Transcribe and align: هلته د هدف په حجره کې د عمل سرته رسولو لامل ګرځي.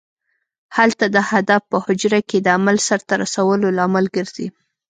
هلته 0.77 1.05
د 1.15 1.17
هدف 1.31 1.61
په 1.71 1.77
حجره 1.85 2.19
کې 2.29 2.37
د 2.41 2.47
عمل 2.57 2.77
سرته 2.87 3.13
رسولو 3.23 3.67
لامل 3.77 4.05
ګرځي. 4.15 4.47